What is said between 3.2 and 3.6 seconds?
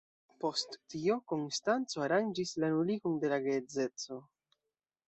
de la